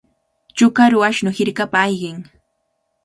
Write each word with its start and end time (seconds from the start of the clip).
Chukaru 0.57 0.99
ashnu 1.09 1.29
hirkapa 1.37 1.77
ayqin. 1.85 2.17